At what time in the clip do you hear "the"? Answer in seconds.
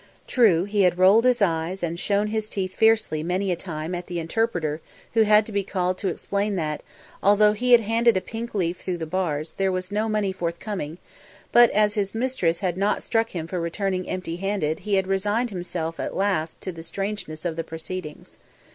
4.07-4.17, 8.97-9.05, 16.71-16.81, 17.55-17.63